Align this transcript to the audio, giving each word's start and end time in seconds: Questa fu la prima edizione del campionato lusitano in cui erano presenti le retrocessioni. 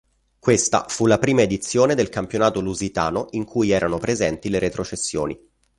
Questa 0.39 0.85
fu 0.89 1.05
la 1.05 1.19
prima 1.19 1.43
edizione 1.43 1.93
del 1.93 2.09
campionato 2.09 2.59
lusitano 2.59 3.27
in 3.33 3.43
cui 3.43 3.69
erano 3.69 3.99
presenti 3.99 4.49
le 4.49 4.57
retrocessioni. 4.57 5.39